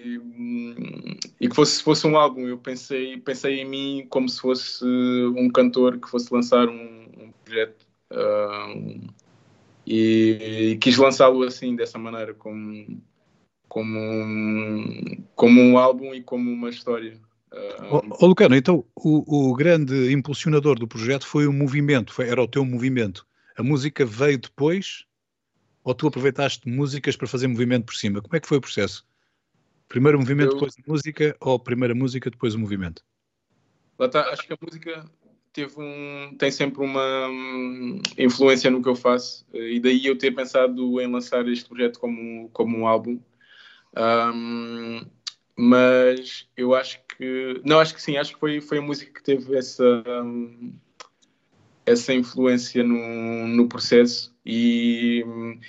[1.40, 5.50] e que fosse, fosse um álbum, eu pensei, pensei em mim como se fosse um
[5.50, 9.08] cantor que fosse lançar um, um projeto um,
[9.84, 13.02] e, e quis lançá-lo assim, dessa maneira, como,
[13.70, 17.16] como, um, como um álbum e como uma história.
[17.52, 22.42] Uh, oh, Lucano, então o, o, grande impulsionador do projeto foi o movimento, foi, era
[22.42, 23.24] o teu movimento.
[23.56, 25.04] A música veio depois
[25.85, 28.20] ou tu aproveitaste músicas para fazer movimento por cima?
[28.20, 29.06] Como é que foi o processo?
[29.88, 30.54] Primeiro o movimento, eu...
[30.54, 33.04] depois a música ou primeira música, depois o movimento?
[33.98, 35.04] Lá está, acho que a música
[35.52, 40.33] teve um, tem sempre uma um, influência no que eu faço e daí eu ter
[40.33, 43.20] pensado em lançar este projeto como, como um álbum.
[43.96, 45.05] Um,
[45.57, 49.22] mas eu acho que não acho que sim, acho que foi, foi a música que
[49.22, 50.72] teve essa um,
[51.85, 55.24] essa influência no, no processo e,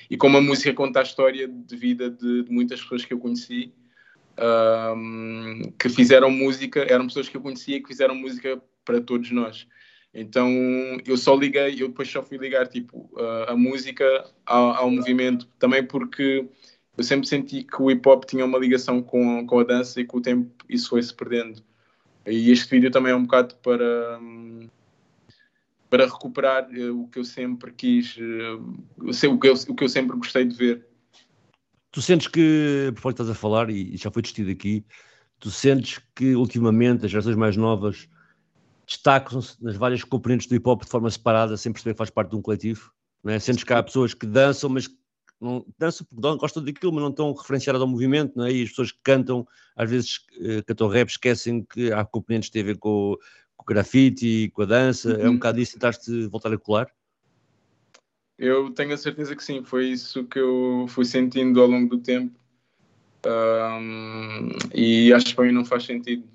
[0.10, 3.20] e como a música conta a história de vida de, de muitas pessoas que eu
[3.20, 3.74] conheci
[4.96, 9.68] um, que fizeram música, eram pessoas que eu conhecia que fizeram música para todos nós.
[10.14, 10.50] Então
[11.06, 14.06] eu só liguei, eu depois só fui ligar tipo a, a música
[14.46, 16.48] ao, ao, movimento, também porque
[17.02, 20.06] eu sempre senti que o hip hop tinha uma ligação com, com a dança e
[20.06, 21.62] com o tempo isso foi se perdendo.
[22.28, 24.20] E este vídeo também é um bocado para
[25.90, 28.64] para recuperar uh, o que eu sempre quis, uh,
[28.98, 30.88] o, que eu, o que eu sempre gostei de ver.
[31.92, 34.86] Tu sentes que, por que estás a falar, e já foi discutido aqui,
[35.38, 38.08] tu sentes que ultimamente as gerações mais novas
[38.88, 42.30] destacam-se nas várias componentes do hip hop de forma separada, sem perceber que faz parte
[42.30, 42.90] de um coletivo?
[43.22, 43.40] Não é?
[43.40, 44.88] Sentes que há pessoas que dançam, mas
[45.41, 48.51] não dançam porque gostam daquilo, mas não estão referenciadas ao movimento, não é?
[48.51, 52.54] E as pessoas que cantam, às vezes uh, cantam rap, esquecem que há componentes que
[52.54, 53.17] têm a ver com,
[53.58, 55.17] com o grafite, com a dança.
[55.17, 55.25] Uhum.
[55.25, 56.88] É um bocado isso, tentaste voltar a colar?
[58.38, 62.01] Eu tenho a certeza que sim, foi isso que eu fui sentindo ao longo do
[62.01, 62.39] tempo.
[63.25, 66.27] Um, e acho que para mim não faz sentido.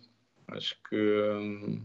[0.48, 1.82] Acho que um,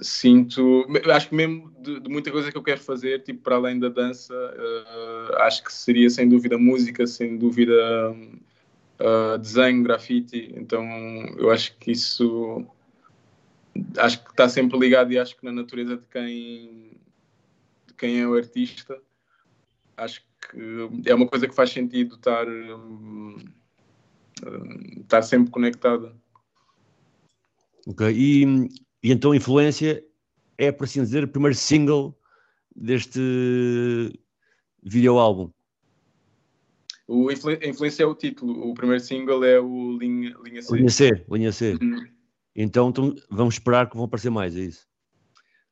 [0.00, 3.78] sinto, acho que mesmo de, de, muita coisa que eu quero fazer, tipo para além
[3.78, 7.72] da dança, uh, acho que seria sem dúvida música, sem dúvida
[9.00, 10.52] uh, desenho, grafite.
[10.56, 10.84] Então
[11.36, 12.66] eu acho que isso
[13.98, 16.92] acho que está sempre ligado e acho que na natureza de quem
[17.86, 19.00] de quem é o artista
[19.96, 23.36] acho que é uma coisa que faz sentido estar um,
[25.00, 26.14] estar sempre conectada.
[27.86, 28.68] Ok, e
[29.04, 30.02] e então Influência
[30.56, 32.18] é, por assim dizer, o primeiro single
[32.74, 33.20] deste
[34.82, 35.50] vídeo álbum.
[37.06, 40.74] O Influência é o título, o primeiro single é o Linha, linha C.
[40.74, 41.78] Linha C, linha C.
[41.80, 42.06] Uhum.
[42.56, 44.86] Então, então, vamos esperar que vão aparecer mais, é isso?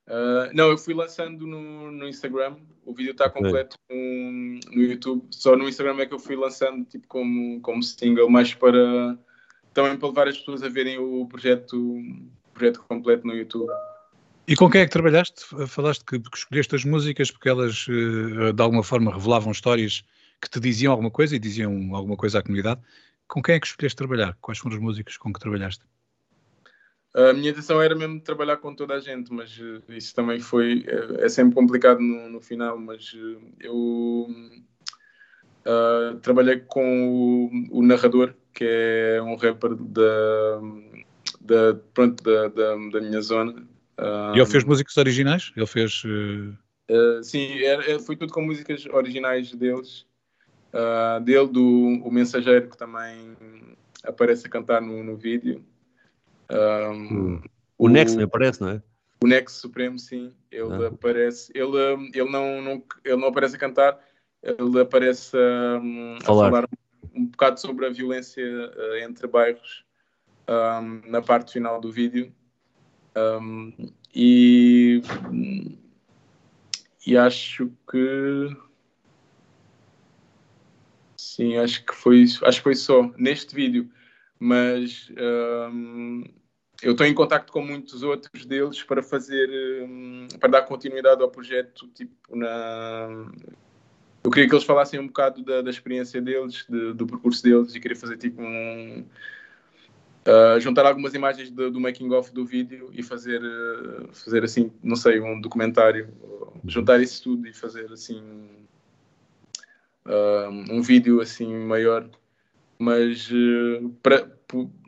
[0.08, 5.24] Uh, não, eu fui lançando no, no Instagram, o vídeo está completo no, no YouTube,
[5.30, 9.16] só no Instagram é que eu fui lançando tipo como, como single, mais para
[9.72, 11.98] também para levar as pessoas a verem o projeto
[12.52, 13.70] projeto completo no YouTube.
[14.46, 15.44] E com quem é que trabalhaste?
[15.68, 20.04] Falaste que, que escolheste as músicas porque elas eh, de alguma forma revelavam histórias
[20.40, 22.80] que te diziam alguma coisa e diziam alguma coisa à comunidade.
[23.28, 24.36] Com quem é que escolheste trabalhar?
[24.40, 25.84] Quais foram as músicas com que trabalhaste?
[27.14, 30.80] A minha intenção era mesmo trabalhar com toda a gente, mas uh, isso também foi.
[30.80, 34.28] Uh, é sempre complicado no, no final, mas uh, eu
[36.20, 40.60] trabalhei com o, o, narrador, que é um rapper da
[41.42, 43.66] da, pronto, da, da, da minha zona.
[44.34, 45.52] E ele fez músicas originais?
[45.56, 46.02] Ele fez.
[46.04, 46.56] Uh...
[46.90, 50.06] Uh, sim, era, foi tudo com músicas originais deles.
[50.72, 53.36] Uh, dele, do o Mensageiro, que também
[54.04, 55.64] aparece a cantar no, no vídeo.
[56.50, 57.42] Um, hum.
[57.76, 58.82] o, o Nex aparece, não é?
[59.22, 60.32] O Nex Supremo, sim.
[60.50, 60.88] Ele ah.
[60.88, 61.52] aparece.
[61.54, 61.76] Ele,
[62.14, 64.00] ele, não, não, ele não aparece a cantar,
[64.42, 66.68] ele aparece um, a falar
[67.14, 69.84] um bocado sobre a violência uh, entre bairros
[70.52, 72.32] um, na parte final do vídeo.
[73.16, 73.72] Um,
[74.14, 75.02] e,
[77.06, 78.56] e acho que
[81.16, 83.90] sim, acho que foi acho que foi só neste vídeo,
[84.38, 85.10] mas
[85.72, 86.24] um,
[86.82, 89.48] eu estou em contato com muitos outros deles para fazer
[90.40, 93.30] para dar continuidade ao projeto tipo na
[94.24, 97.74] eu queria que eles falassem um bocado da, da experiência deles, de, do percurso deles,
[97.74, 99.04] e queria fazer tipo um.
[100.24, 104.70] Uh, juntar algumas imagens do, do making of do vídeo e fazer, uh, fazer assim,
[104.80, 106.08] não sei, um documentário,
[106.64, 108.22] juntar isso tudo e fazer assim
[110.06, 112.08] uh, um vídeo assim maior.
[112.78, 113.28] Mas
[114.00, 114.28] pra,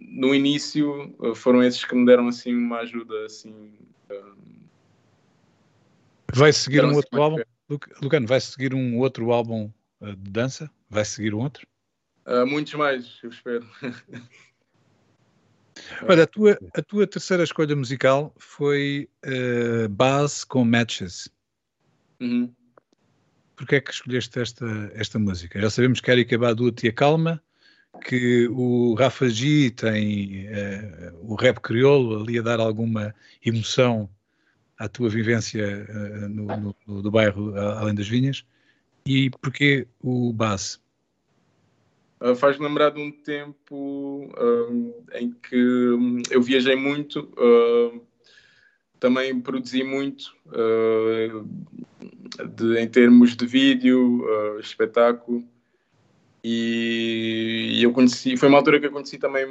[0.00, 3.72] no início foram esses que me deram assim uma ajuda assim.
[6.32, 7.42] Vai seguir um assim, outro álbum?
[8.02, 9.70] Lucano, vai seguir um outro álbum
[10.00, 10.68] de dança?
[10.90, 11.66] Vai seguir um outro?
[12.26, 13.68] Uh, muitos mais, eu espero.
[16.08, 21.28] Olha, a tua, a tua terceira escolha musical foi uh, Base com Matches.
[22.20, 22.52] Uhum.
[23.56, 25.60] Porquê é que escolheste esta, esta música?
[25.60, 27.42] Já sabemos que Erika Badu te acalma,
[28.04, 34.08] que o Rafa G tem uh, o rap crioulo ali a dar alguma emoção
[34.76, 38.44] à tua vivência uh, no, no, no, do bairro Além das Vinhas
[39.06, 40.78] e porquê o base?
[42.20, 47.28] Uh, faz lembrar de um tempo uh, em que um, eu viajei muito,
[48.98, 50.34] também produzi muito
[52.56, 54.24] de, em termos de vídeo,
[54.60, 55.44] espetáculo.
[56.42, 59.46] E, e eu conheci, foi uma altura que eu conheci também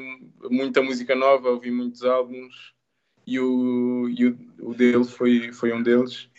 [0.50, 2.74] muita música nova, ouvi muitos álbuns,
[3.26, 6.30] e o, e o, o dele foi, foi um deles.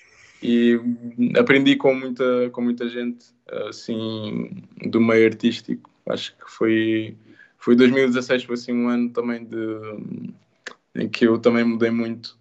[0.43, 0.79] E
[1.39, 3.27] aprendi com muita, com muita gente
[3.69, 5.94] assim do meio artístico.
[6.07, 7.17] Acho que foi,
[7.57, 9.57] foi 2016, foi assim um ano também de,
[10.95, 12.39] em que eu também mudei muito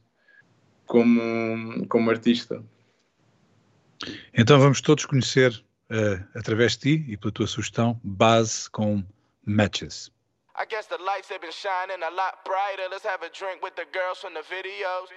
[0.85, 2.63] como, como artista.
[4.33, 5.51] Então vamos todos conhecer,
[5.89, 9.03] uh, através de ti e pela tua sugestão, base com
[9.45, 10.11] Matches.
[10.55, 12.87] I guess the lights have been shining a lot brighter.
[12.89, 15.09] Let's have a drink with the girls from the videos.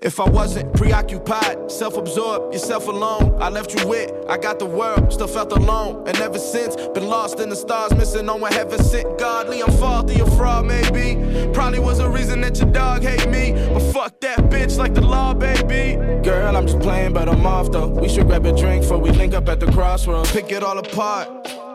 [0.00, 4.64] If I wasn't preoccupied, self absorbed, yourself alone, I left you with, I got the
[4.64, 6.06] world, still felt alone.
[6.06, 9.18] And ever since, been lost in the stars, missing on what heaven sent.
[9.18, 11.50] Godly, I'm faulty, a fraud, maybe.
[11.52, 13.50] Probably was a reason that your dog hate me.
[13.72, 15.96] But fuck that bitch like the law, baby.
[16.22, 17.88] Girl, I'm just playing, but I'm off though.
[17.88, 20.30] We should grab a drink before we link up at the crossroads.
[20.30, 21.26] Pick it all apart.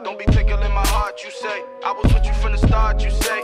[0.05, 1.61] Don't be tickling my heart, you say.
[1.83, 3.42] I was with you from the start, you say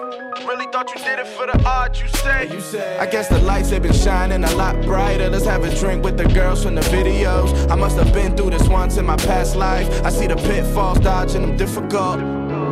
[0.50, 2.50] really thought you did it for the art, you say.
[2.52, 2.98] You say.
[2.98, 5.30] I guess the lights have been shining a lot brighter.
[5.30, 7.70] Let's have a drink with the girls from the videos.
[7.70, 9.88] I must have been through this once in my past life.
[10.04, 12.20] I see the pitfalls, dodging them difficult.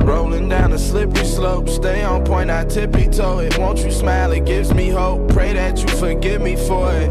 [0.08, 3.56] Rolling down a slippery slope, stay on point, I tippy toe it.
[3.60, 4.32] Won't you smile?
[4.32, 5.30] It gives me hope.
[5.30, 7.10] Pray that you forgive me for it.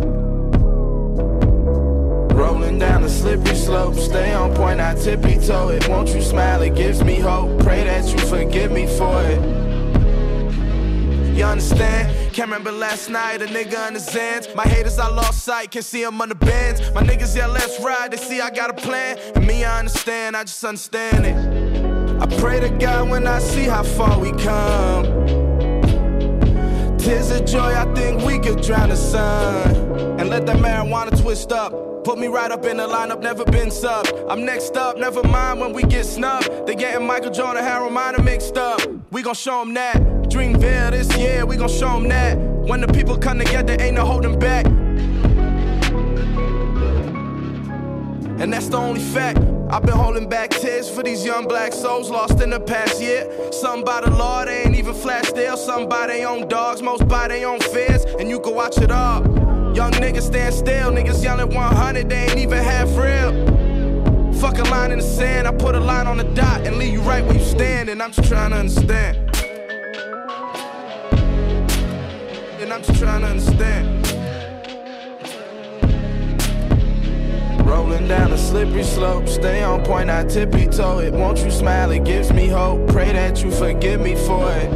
[2.34, 5.88] Rolling down a slippery slope, stay on point, I tippy toe it.
[5.88, 6.60] Won't you smile?
[6.62, 7.60] It gives me hope.
[7.60, 9.65] Pray that you forgive me for it.
[12.36, 14.54] Can't remember last night, a nigga on the Zans.
[14.54, 16.82] My haters, I lost sight, can't see them on the bends.
[16.92, 19.16] My niggas, yeah, let's ride, they see I got a plan.
[19.34, 22.22] And me, I understand, I just understand it.
[22.22, 25.04] I pray to God when I see how far we come.
[26.98, 30.20] Tears of joy, I think we could drown the sun.
[30.20, 32.04] And let that marijuana twist up.
[32.04, 34.06] Put me right up in the lineup, never been sub.
[34.28, 36.66] I'm next up, never mind when we get snubbed.
[36.66, 38.82] They getting Michael Jordan, Harold Miner mixed up.
[39.10, 40.15] We gon' show them that.
[40.28, 42.36] Dreamville this year, we gon' show them that.
[42.36, 44.66] When the people come together, ain't no holding back.
[48.38, 49.38] And that's the only fact.
[49.70, 53.26] I've been holding back tears for these young black souls lost in the past year.
[53.50, 55.56] Some by the law, they ain't even flash still.
[55.56, 58.04] Some by their own dogs, most by their own fears.
[58.04, 59.22] And you can watch it all.
[59.74, 64.32] Young niggas stand still, niggas yelling 100, they ain't even half real.
[64.34, 66.92] Fuck a line in the sand, I put a line on the dot and leave
[66.92, 67.88] you right where you stand.
[67.88, 69.25] And I'm just trying to understand.
[72.76, 74.06] I'm just trying to understand.
[77.66, 81.14] Rolling down a slippery slope, stay on point, I tippy toe it.
[81.14, 81.90] Won't you smile?
[81.92, 82.86] It gives me hope.
[82.88, 84.70] Pray that you forgive me for it.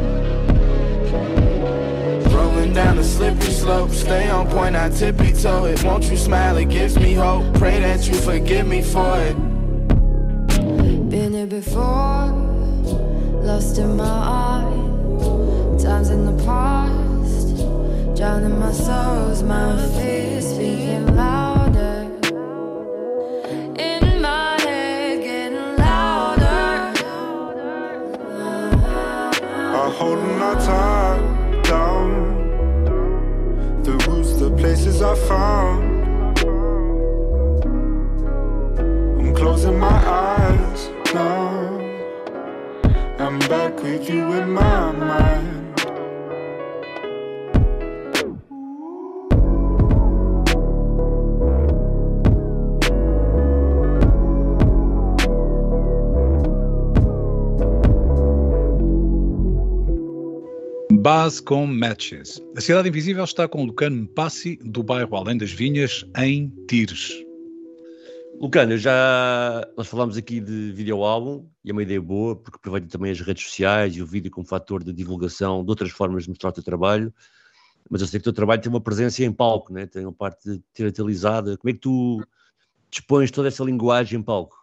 [2.33, 5.83] Rolling down a slippery slope, stay on point, I tippy toe it.
[5.83, 6.57] Won't you smile?
[6.57, 7.53] It gives me hope.
[7.53, 9.35] Pray that you forgive me for it.
[11.07, 12.31] Been here before,
[13.43, 15.83] lost in my eyes.
[15.83, 17.00] Times in the past,
[18.21, 22.07] drowning my sorrows, my fears speaking louder.
[23.79, 26.93] In my head, getting louder.
[29.79, 32.11] are holding our time down.
[33.81, 36.37] The roots, the places I found.
[39.19, 41.79] I'm closing my eyes now.
[43.17, 45.60] I'm back with you in my mind.
[61.01, 62.39] Base com Matches.
[62.55, 67.11] A Cidade Invisível está com Lucano Passi, do bairro Além das Vinhas, em Tires.
[68.39, 73.11] Lucano, já nós falámos aqui de videoálbum e é uma ideia boa porque aproveita também
[73.11, 76.49] as redes sociais e o vídeo como fator de divulgação de outras formas de mostrar
[76.49, 77.11] o teu trabalho.
[77.89, 79.87] Mas eu sei que o teu trabalho tem uma presença em palco, né?
[79.87, 81.57] tem uma parte teatralizada.
[81.57, 82.23] Como é que tu
[82.91, 84.55] dispões toda essa linguagem em palco?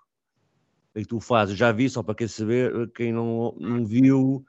[0.92, 1.58] Como é que tu fazes?
[1.58, 4.46] Já vi, só para quem saber, quem não, não viu,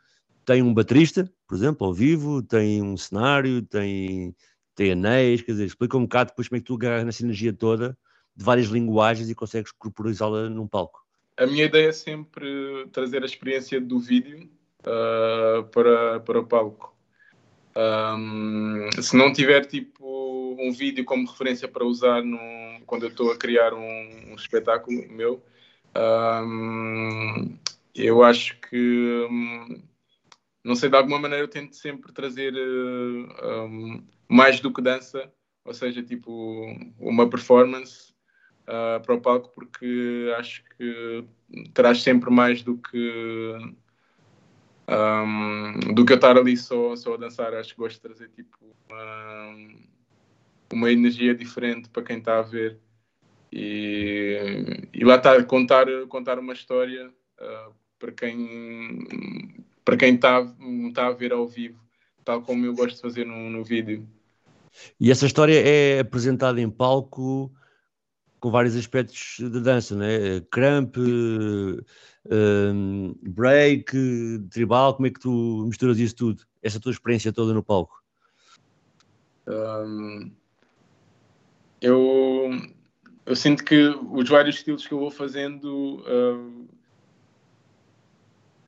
[0.49, 4.35] tem um baterista, por exemplo, ao vivo, tem um cenário, tem,
[4.73, 7.53] tem anéis, quer dizer, explica um bocado depois como é que tu agarras nessa energia
[7.53, 7.95] toda
[8.35, 11.05] de várias linguagens e consegues corporizá-la num palco.
[11.37, 16.95] A minha ideia é sempre trazer a experiência do vídeo uh, para, para o palco.
[17.77, 23.31] Um, se não tiver tipo um vídeo como referência para usar num, quando eu estou
[23.31, 25.43] a criar um, um espetáculo meu,
[25.95, 27.55] um,
[27.93, 29.88] eu acho que um,
[30.63, 35.31] não sei, de alguma maneira eu tento sempre trazer uh, um, mais do que dança,
[35.63, 36.65] ou seja, tipo
[36.99, 38.13] uma performance
[38.63, 41.25] uh, para o palco, porque acho que
[41.73, 43.53] traz sempre mais do que
[44.89, 47.53] um, do que eu estar ali só, só a dançar.
[47.53, 48.57] Acho que gosto de trazer tipo
[48.89, 49.55] uma,
[50.73, 52.79] uma energia diferente para quem está a ver.
[53.51, 59.05] E, e lá está, contar, contar uma história uh, para quem
[59.89, 60.45] para quem está
[60.93, 61.79] tá a ver ao vivo,
[62.23, 64.07] tal como eu gosto de fazer no, no vídeo.
[64.99, 67.51] E essa história é apresentada em palco
[68.39, 70.41] com vários aspectos de dança, né?
[70.51, 73.91] Cramp, um, break,
[74.51, 76.43] tribal, como é que tu misturas isso tudo?
[76.61, 77.99] Essa tua experiência toda no palco?
[79.47, 80.31] Um,
[81.81, 82.51] eu,
[83.25, 86.58] eu sinto que os vários estilos que eu vou fazendo uh,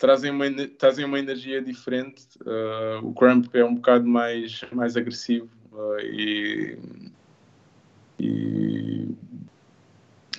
[0.02, 0.46] trazem uma,
[0.80, 2.28] trazem uma energia diferente.
[2.42, 6.80] Uh, o Crump é um bocado mais, mais agressivo uh, e,
[8.20, 9.08] e,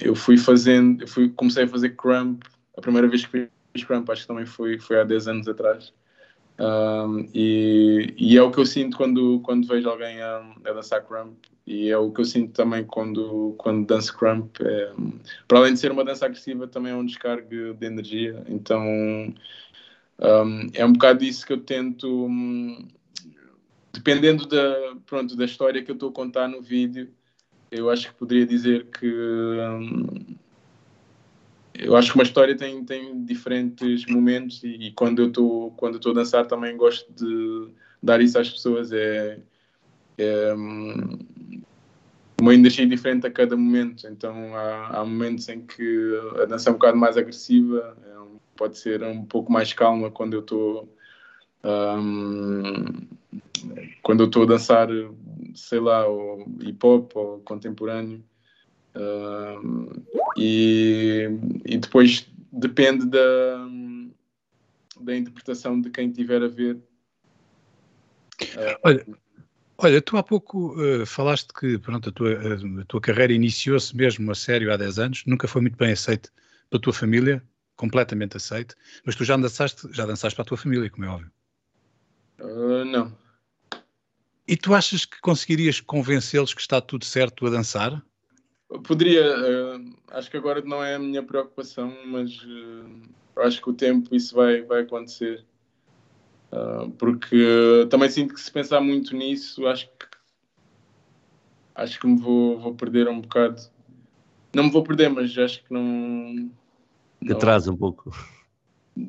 [0.00, 2.42] eu fui fazendo, eu fui, comecei a fazer Crump,
[2.76, 5.94] a primeira vez que fiz Crump acho que também foi, foi há 10 anos atrás.
[6.62, 11.02] Um, e, e, é o que eu sinto quando, quando vejo alguém a, a, dançar
[11.02, 11.36] crump.
[11.66, 14.60] E é o que eu sinto também quando, quando danço crump.
[14.60, 14.92] É,
[15.48, 18.44] para além de ser uma dança agressiva também é um descargue de energia.
[18.48, 19.34] Então um,
[20.72, 22.86] é um bocado disso que eu tento um,
[23.92, 27.12] dependendo da, pronto, da história que eu estou a contar no vídeo
[27.72, 30.36] eu acho que poderia dizer que hum,
[31.74, 35.96] eu acho que uma história tem, tem diferentes momentos e, e quando eu estou quando
[35.96, 37.68] estou a dançar também gosto de
[38.02, 38.92] dar isso às pessoas.
[38.92, 39.38] É,
[40.18, 41.18] é hum,
[42.40, 44.06] uma energia diferente a cada momento.
[44.06, 48.12] Então há, há, momentos em que a dança é um bocado mais agressiva é
[48.56, 50.88] pode ser um pouco mais calma quando eu estou
[51.64, 52.84] um,
[54.02, 54.88] quando eu estou a dançar
[55.54, 56.04] sei lá
[56.60, 58.22] hip hop ou contemporâneo
[58.94, 60.04] Uh,
[60.36, 61.28] e,
[61.64, 63.66] e depois depende da,
[65.00, 66.76] da interpretação de quem estiver a ver.
[68.42, 69.06] Uh, olha,
[69.78, 72.32] olha, tu há pouco uh, falaste que pronto, a, tua,
[72.80, 76.30] a tua carreira iniciou-se mesmo a sério há 10 anos, nunca foi muito bem aceite
[76.68, 77.42] pela tua família,
[77.76, 78.74] completamente aceite,
[79.04, 81.30] mas tu já dançaste, já dançaste para a tua família, como é óbvio.
[82.40, 83.16] Uh, não.
[84.46, 88.04] E tu achas que conseguirias convencê-los que está tudo certo a dançar?
[88.80, 93.74] Poderia, uh, acho que agora não é a minha preocupação, mas uh, acho que o
[93.74, 95.44] tempo isso vai, vai acontecer.
[96.52, 100.06] Uh, porque também sinto que se pensar muito nisso, acho que
[101.74, 103.60] acho que me vou, vou perder um bocado.
[104.54, 106.50] não me vou perder, mas acho que não.
[107.24, 108.10] Que atrasa um pouco.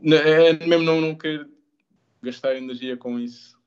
[0.05, 1.47] É mesmo não, não querer
[2.22, 3.59] gastar energia com isso.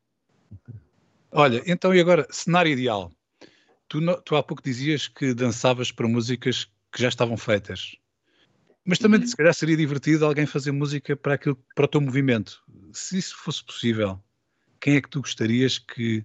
[1.31, 3.13] Olha, então e agora, cenário ideal?
[3.89, 7.97] Tu, tu há pouco dizias que dançavas para músicas que já estavam feitas.
[8.84, 9.26] Mas também, uhum.
[9.26, 12.62] se calhar, seria divertido alguém fazer música para, aquilo, para o teu movimento.
[12.93, 14.22] Se isso fosse possível,
[14.80, 16.24] quem é que tu gostarias que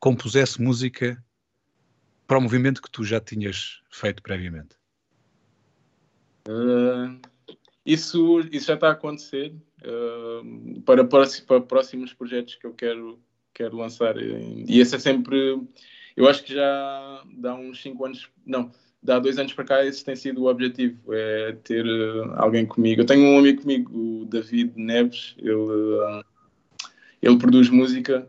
[0.00, 1.22] compusesse música
[2.26, 4.74] para o movimento que tu já tinhas feito previamente?
[6.48, 7.20] Uh,
[7.86, 13.20] isso, isso já está a acontecer uh, para, para, próximos projetos que eu quero,
[13.54, 14.16] quero lançar.
[14.16, 15.60] E esse é sempre.
[16.16, 18.28] Eu acho que já dá uns 5 anos.
[18.44, 18.70] Não,
[19.02, 23.02] dá dois anos para cá, esse tem sido o objetivo: é ter uh, alguém comigo.
[23.02, 26.24] Eu tenho um amigo comigo, o David Neves, ele,
[27.20, 28.26] ele produz música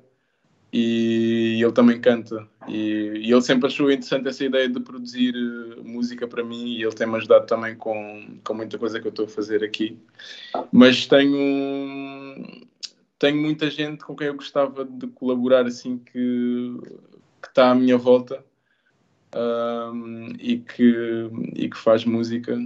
[0.71, 2.47] e ele também canta.
[2.67, 6.81] E, e, ele sempre achou interessante essa ideia de produzir uh, música para mim e
[6.81, 9.99] ele tem-me ajudado também com, com muita coisa que eu estou a fazer aqui.
[10.71, 12.63] Mas tenho,
[13.19, 16.79] tenho muita gente com quem eu gostava de colaborar assim que,
[17.43, 18.43] que está à minha volta
[19.35, 22.57] um, e, que, e que faz música.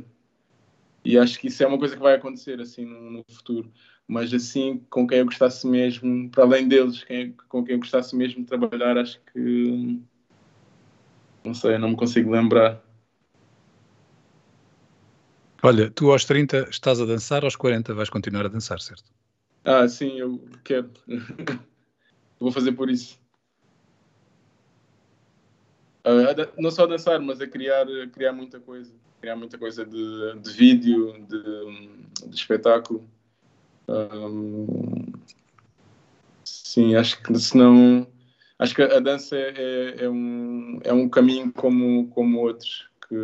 [1.04, 3.72] E acho que isso é uma coisa que vai acontecer assim no, no futuro
[4.08, 8.16] mas assim com quem eu gostasse mesmo, para além deles, quem, com quem eu gostasse
[8.16, 10.00] mesmo de trabalhar, acho que
[11.44, 12.82] não sei, não me consigo lembrar.
[15.62, 19.12] Olha, tu aos 30 estás a dançar, aos 40 vais continuar a dançar, certo?
[19.66, 20.90] Ah, sim, eu quero.
[22.40, 23.20] Vou fazer por isso.
[26.08, 28.94] Uh, não só a dançar, mas a criar, a criar muita coisa.
[29.20, 33.04] Criar muita coisa de, de vídeo, de, de espetáculo.
[33.90, 35.12] Um,
[36.46, 38.08] sim, acho que senão
[38.60, 43.16] acho que a dança é, é, é, um, é um caminho como, como outros que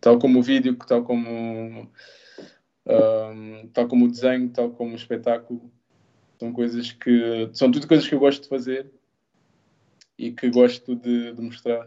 [0.00, 1.90] tal como o vídeo, tal como
[3.72, 5.70] tal como o desenho, tal como o espetáculo
[6.38, 8.90] são coisas que são tudo coisas que eu gosto de fazer
[10.20, 11.86] e que gosto de, de mostrar.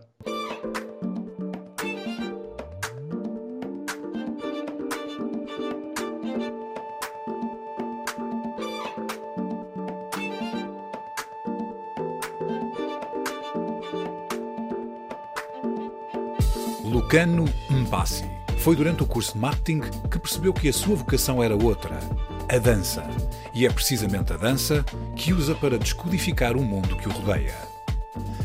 [16.83, 18.25] Lucano Mbassi.
[18.57, 21.99] Foi durante o curso de marketing que percebeu que a sua vocação era outra,
[22.49, 23.03] a dança.
[23.53, 24.83] E é precisamente a dança
[25.15, 27.72] que usa para descodificar o mundo que o rodeia.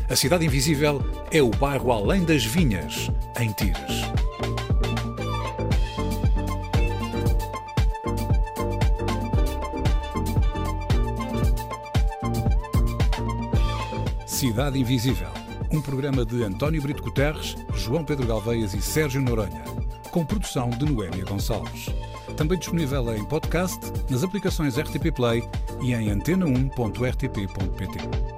[0.09, 1.01] A Cidade Invisível
[1.31, 4.09] é o bairro além das vinhas, em Tires.
[14.25, 15.39] Cidade Invisível
[15.71, 19.63] um programa de António Brito Guterres, João Pedro Galveias e Sérgio Noronha,
[20.09, 21.89] com produção de Noémia Gonçalves.
[22.35, 23.79] Também disponível em podcast,
[24.09, 25.47] nas aplicações RTP Play
[25.81, 28.28] e em antena1.rtp.pt.